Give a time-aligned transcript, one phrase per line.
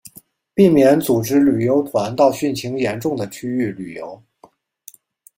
[0.55, 4.19] 避免组织旅游团到汛情严重的区域旅游